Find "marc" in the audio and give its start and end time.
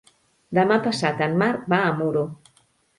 1.45-1.71